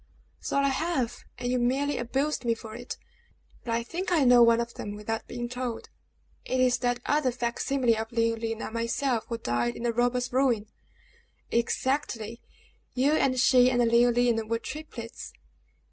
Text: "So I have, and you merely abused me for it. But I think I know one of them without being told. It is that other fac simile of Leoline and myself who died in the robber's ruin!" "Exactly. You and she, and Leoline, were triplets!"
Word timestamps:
"So 0.39 0.57
I 0.57 0.69
have, 0.69 1.25
and 1.37 1.51
you 1.51 1.59
merely 1.59 1.99
abused 1.99 2.43
me 2.43 2.55
for 2.55 2.73
it. 2.73 2.97
But 3.63 3.75
I 3.75 3.83
think 3.83 4.11
I 4.11 4.23
know 4.23 4.41
one 4.41 4.59
of 4.59 4.73
them 4.73 4.95
without 4.95 5.27
being 5.27 5.47
told. 5.47 5.89
It 6.43 6.59
is 6.59 6.79
that 6.79 7.01
other 7.05 7.31
fac 7.31 7.59
simile 7.59 7.95
of 7.95 8.11
Leoline 8.11 8.63
and 8.63 8.73
myself 8.73 9.27
who 9.27 9.37
died 9.37 9.75
in 9.75 9.83
the 9.83 9.93
robber's 9.93 10.33
ruin!" 10.33 10.65
"Exactly. 11.51 12.41
You 12.95 13.11
and 13.13 13.39
she, 13.39 13.69
and 13.69 13.79
Leoline, 13.79 14.47
were 14.47 14.57
triplets!" 14.57 15.33